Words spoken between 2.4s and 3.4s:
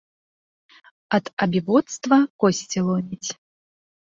косці ломіць.